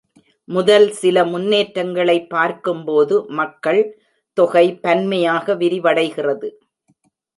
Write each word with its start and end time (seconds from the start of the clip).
முதல் 0.49 0.85
சில 0.91 1.25
முன்னேற்றங்களை 1.25 2.15
பார்க்கும்போது 2.25 3.17
மக்கள் 3.31 3.81
தொகை 4.37 4.65
பன்மையாக 4.81 5.55
விரிவடைகிறது. 5.55 6.49